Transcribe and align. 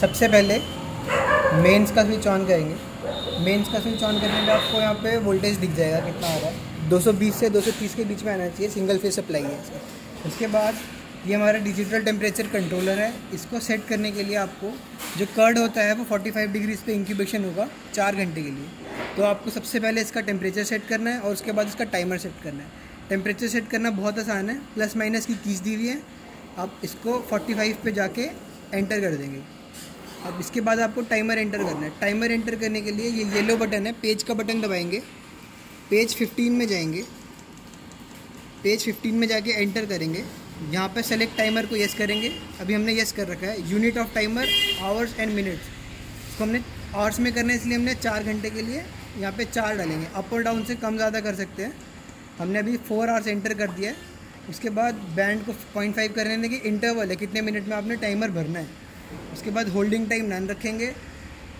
सबसे 0.00 0.28
पहले 0.28 0.58
मेंस 1.62 1.90
का 1.90 2.02
स्विच 2.04 2.26
ऑन 2.26 2.46
करेंगे। 2.46 3.44
मेंस 3.44 3.68
का 3.68 3.78
स्विच 3.80 4.02
ऑन 4.02 4.18
करने 4.20 4.40
में 4.40 4.48
आपको 4.48 4.80
यहाँ 4.80 4.94
पे 4.94 5.16
वोल्टेज 5.18 5.56
दिख 5.56 5.70
जाएगा, 5.76 6.00
कितना 6.00 6.26
आ 6.26 6.36
रहा 6.36 6.48
है। 6.48 6.88
220 6.90 7.34
से 7.34 7.50
230 7.50 7.94
के 7.94 8.04
बीच 8.04 8.22
में 8.24 8.32
आना 8.32 8.48
चाहिए 8.48 8.68
सिंगल 8.70 8.98
फेस 8.98 9.16
सप्लाई 9.16 9.42
है 9.42 9.52
इसका। 9.54 10.28
उसके 10.28 10.46
बाद 10.46 10.74
ये 11.26 11.34
हमारा 11.34 11.58
डिजिटल 11.58 12.02
टेम्परेचर 12.04 12.46
कंट्रोलर 12.48 12.98
है। 12.98 13.12
इसको 13.34 13.60
सेट 13.60 13.86
करने 13.88 14.10
के 14.12 14.22
लिए 14.22 14.36
आपको 14.36 14.72
जो 15.18 15.26
कर्ड 15.36 15.58
होता 15.58 15.82
है, 15.82 15.94
वो 15.94 16.04
45 16.06 16.52
डिग्रीज 16.52 16.82
पे 16.82 16.92
इंक्यूबेशन 16.92 17.44
होगा 17.44 17.68
चार 17.94 18.16
घंटे 18.16 18.42
के 18.42 18.50
लिए। 18.50 18.68
तो 19.16 19.22
आपको 19.24 19.50
सबसे 19.50 19.80
पहले 19.80 20.00
इसका 20.00 20.20
टेम्परेचर 20.22 20.64
सेट 20.64 20.86
करना 20.88 21.10
है 21.10 21.20
और 21.20 21.32
उसके 21.32 21.52
बाद 21.52 21.68
इसका 21.68 21.84
टाइमर 21.96 22.18
सेट 22.18 22.42
करना 22.44 22.62
है। 22.62 23.08
टेम्परेचर 23.08 23.48
सेट 23.48 23.70
करना 23.70 23.90
बहुत 23.96 24.18
आसान 24.18 24.50
है 24.50 24.58
प्लस 24.74 24.96
माइनस 24.96 25.26
की 25.26 25.34
कीज 25.44 25.60
दी 25.60 25.74
हुई 25.74 25.88
है। 25.88 26.00
आप 26.58 26.80
इसको 26.84 27.18
45 27.32 27.84
पे 27.84 27.92
जाके 27.92 28.30
एंटर 28.74 29.00
कर 29.00 29.16
देंगे। 29.16 29.55
अब 30.26 30.40
इसके 30.40 30.60
बाद 30.60 30.80
आपको 30.80 31.00
टाइमर 31.04 31.38
एंटर 31.38 31.58
करना 31.58 31.80
है। 31.80 31.92
टाइमर 32.00 32.32
एंटर 32.32 32.54
करने 32.56 32.80
के 32.80 32.92
लिए 32.92 33.10
ये 33.10 33.24
येलो 33.34 33.56
बटन 33.56 33.86
है। 33.86 33.92
पेज 34.02 34.22
का 34.22 34.34
बटन 34.34 34.60
दबाएँगे। 34.60 35.02
पेज 35.90 36.14
15 36.14 36.50
में 36.52 36.66
जाएँगे। 36.68 37.02
पेज 38.62 38.84
15 38.84 39.12
में 39.12 39.26
जाके 39.28 39.50
एंटर 39.52 39.86
करेंगे। 39.86 40.24
यहाँ 40.72 40.88
पे 40.88 41.02
सेलेक्ट 41.02 41.36
टाइमर 41.36 41.66
को 41.66 41.76
यस 41.76 41.94
करेंगे। 41.94 42.32
अभी 42.60 42.74
हमने 42.74 42.92
यस 42.94 43.12
कर 43.12 43.28
रखा 43.28 43.46
है। 43.46 43.70
Unit 43.70 43.98
of 43.98 44.14
timer 44.14 44.48
hours 44.82 45.18
and 45.18 45.32
minutes 45.34 45.68
इसको 46.28 46.44
हमने 46.44 46.62
आवर्स 46.94 47.20
में 47.20 47.32
करना 47.32 47.52
है, 47.52 47.58
इसलिए 47.58 47.76
हमने 47.76 47.94
चार 47.96 48.24
घंटे 48.24 48.50
के 48.50 48.62
लिए 48.62 48.82
यहाँ 49.18 49.32
पे 49.32 49.44
चार 49.46 49.76
डालेंगे। 49.76 50.06
अप 50.14 50.32
और 50.32 50.42
डाउन 50.42 50.64
से 50.64 50.74
कम 50.76 50.96
ज़्यादा 50.96 51.20
कर 51.20 51.34
सकते 51.34 51.62
हैं। 51.62 51.72
हमने 52.38 52.58
अभी 52.58 52.76
फोर 52.78 53.08
आवर्स 53.08 53.26
एंटर 53.26 53.54
कर 53.54 53.70
दिया 53.70 53.90
है। 53.90 53.96
उसके 54.50 54.70
बाद 54.70 54.94
बैंड 55.16 55.44
को 55.46 55.52
पॉइंट 55.74 55.94
फाइव 55.96 56.12
करने 56.12 56.36
देंगे। 56.36 56.56
इंटरवल 56.64 57.10
है। 57.10 57.16
कितने 57.16 57.40
मिनट 57.42 57.68
में 57.68 57.76
आपने 57.76 57.96
टाइमर 57.96 58.30
भरना 58.30 58.58
है। 58.58 58.84
उसके 59.36 59.50
बाद 59.50 59.68
होल्डिंग 59.70 60.08
टाइम 60.10 60.26
नन 60.26 60.46
रखेंगे। 60.48 60.92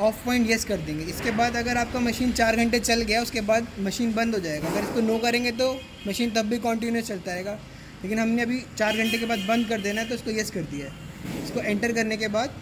ऑफ़ 0.00 0.24
पॉइंट 0.24 0.48
येस 0.50 0.64
कर 0.64 0.76
देंगे। 0.78 1.04
इसके 1.04 1.30
बाद 1.32 1.56
अगर 1.56 1.76
आपका 1.76 2.00
मशीन 2.00 2.32
चार 2.32 2.56
घंटे 2.56 2.78
चल 2.80 3.02
गया, 3.02 3.20
उसके 3.22 3.40
बाद 3.42 3.66
मशीन 3.80 4.12
बंद 4.14 4.34
हो 4.34 4.40
जाएगा। 4.40 4.68
अगर 4.68 4.82
इसको 4.82 5.00
नो 5.02 5.18
करेंगे 5.18 5.50
तो 5.52 5.72
मशीन 6.06 6.30
तब 6.30 6.46
भी 6.46 6.58
कॉन्टीन्यूस 6.60 7.08
चलता 7.08 7.32
रहेगा। 7.32 7.58
लेकिन 8.02 8.18
हमने 8.18 8.42
अभी 8.42 8.62
चार 8.78 8.96
घंटे 8.96 9.18
के 9.18 9.26
बाद 9.26 9.38
बंद 9.48 9.68
कर 9.68 9.80
देना 9.80 10.00
है 10.00 10.08
तो 10.08 10.14
इसको 10.14 10.30
येस 10.30 10.50
कर 10.50 10.62
दिया 10.70 10.86
है। 10.86 11.44
इसको 11.44 11.60
एंटर 11.60 11.92
करने 11.92 12.16
के 12.16 12.28
बाद 12.28 12.54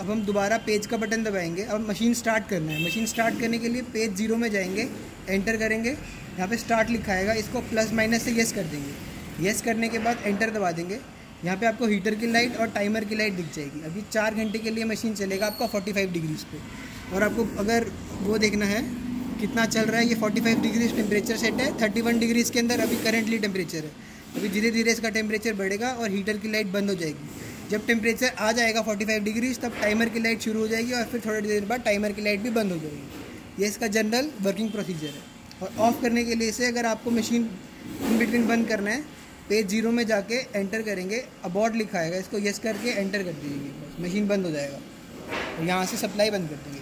अब 0.00 0.10
हम 0.10 0.22
दोबारा 0.24 0.56
पेज 0.66 0.86
का 0.86 0.96
बटन 0.96 1.22
दबाएँगे। 1.24 1.62
अब 1.64 1.88
मशीन 1.88 2.14
स्टार्ट 2.14 2.48
करना 2.48 2.72
है। 2.72 2.84
मशीन 2.84 3.06
स्टार्ट 3.06 3.40
करने 3.40 3.58
के 3.58 3.68
लिए 3.68 3.82
पेज 3.92 4.14
ज़ीरो 4.16 4.36
में 4.36 4.50
जाएँगे 4.50 4.88
एंटर 5.28 5.56
करेंगे। 5.56 5.90
यहाँ 5.90 6.48
पे 6.48 6.56
स्टार्ट 6.56 6.90
लिखाएगा। 6.90 7.32
इसको 7.34 7.60
प्लस 7.70 7.92
माइनस 7.92 8.22
से 8.22 8.32
येस 8.32 8.52
कर 8.52 8.64
देंगे। 8.64 9.44
येस 9.44 9.62
करने 9.62 9.88
के 9.88 9.98
बाद 9.98 10.18
एंटर 10.24 10.50
दबा 10.50 10.70
देंगे। 10.72 10.98
यहाँ 11.44 11.56
पे 11.56 11.66
आपको 11.66 11.86
हीटर 11.86 12.14
की 12.14 12.26
लाइट 12.26 12.56
और 12.56 12.66
टाइमर 12.66 13.04
की 13.04 13.14
लाइट 13.14 13.32
दिख 13.32 13.46
जाएगी। 13.54 13.80
अभी 13.80 14.02
चार 14.12 14.34
घंटे 14.34 14.58
के 14.58 14.70
लिए 14.70 14.84
मशीन 14.84 15.14
चलेगा 15.14 15.46
आपका 15.46 15.66
45 15.66 16.12
डिग्रीज 16.12 16.44
पे। 16.44 16.58
और 17.14 17.22
आपको 17.22 17.46
अगर 17.58 17.86
वो 18.20 18.38
देखना 18.38 18.66
है, 18.66 18.82
कितना 19.40 19.66
चल 19.66 19.82
रहा 19.82 20.00
है, 20.00 20.06
ये 20.06 20.14
45 20.14 20.60
डिग्रीज 20.62 20.94
टेम्परेचर 20.96 21.36
सेट 21.36 21.54
है। 21.54 21.76
31 21.78 22.18
डिग्रीज 22.18 22.50
के 22.50 22.58
अंदर 22.58 22.80
अभी 22.80 22.96
करेंटली 22.96 23.38
टेम्परेचर 23.38 23.84
है। 23.84 23.90
अभी 24.36 24.48
धीरे 24.48 24.70
धीरे 24.70 24.92
इसका 24.92 25.08
टेम्परेचर 25.08 25.54
बढ़ेगा 25.54 25.90
और 25.90 26.10
हीटर 26.10 26.36
की 26.36 26.52
लाइट 26.52 26.66
बंद 26.66 26.90
हो 26.90 26.94
जाएगी। 26.94 27.28
जब 27.70 27.86
टेम्परेचर 27.86 28.32
आ 28.38 28.50
जाएगा 28.52 28.80
45 28.80 29.22
डिग्रीज 29.22 29.58
तब 29.60 29.72
टाइमर 29.80 30.08
की 30.08 30.20
लाइट 30.20 30.40
शुरू 30.40 30.60
हो 30.60 30.68
जाएगी 30.68 30.92
और 30.92 31.04
फिर 31.04 31.20
थोड़ी 31.20 31.48
देर 31.48 31.64
बाद 31.64 31.80
टाइमर 31.80 32.12
की 32.12 32.22
लाइट 32.22 32.40
भी 32.40 32.50
बंद 32.50 32.72
हो 32.72 32.78
जाएगी। 32.78 33.62
ये 33.62 33.68
इसका 33.68 33.86
जनरल 33.86 34.30
वर्किंग 34.42 34.70
प्रोसीजर 34.70 35.06
है। 35.06 35.22
और 35.62 35.72
ऑफ़ 35.78 36.00
करने 36.02 36.24
के 36.24 36.34
लिए 36.34 36.48
इसे 36.48 36.66
अगर 36.66 36.86
आपको 36.86 37.10
मशीन 37.10 37.48
इन 38.02 38.18
बिटवीन 38.18 38.46
बंद 38.46 38.68
करना 38.68 38.90
है 38.90 39.04
पेज 39.48 39.66
ज़ीरो 39.68 39.90
में 39.90 40.04
जाके 40.06 40.34
एंटर 40.54 40.82
करेंगे 40.82 41.24
अबॉर्ड 41.44 41.74
लिखा 41.74 41.98
आएगा, 41.98 42.16
इसको 42.16 42.38
यस 42.38 42.58
करके 42.58 42.90
एंटर 42.90 43.22
कर 43.22 43.32
दीजिए। 43.32 43.70
बस 43.72 44.00
मशीन 44.00 44.26
बंद 44.28 44.44
हो 44.46 44.50
जाएगा। 44.50 44.78
यहाँ 45.64 45.84
से 45.86 45.96
सप्लाई 45.96 46.30
बंद 46.30 46.48
कर 46.48 46.56
देंगे। 46.64 46.80